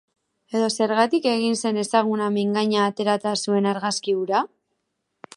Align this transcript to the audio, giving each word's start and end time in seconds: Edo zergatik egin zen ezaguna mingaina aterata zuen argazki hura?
Edo 0.59 0.67
zergatik 0.83 1.25
egin 1.31 1.57
zen 1.61 1.77
ezaguna 1.81 2.29
mingaina 2.37 2.87
aterata 2.93 3.33
zuen 3.43 3.67
argazki 3.73 4.17
hura? 4.21 4.41